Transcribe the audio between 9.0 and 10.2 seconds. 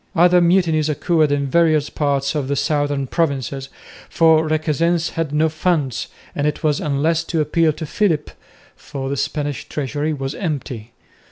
the Spanish treasury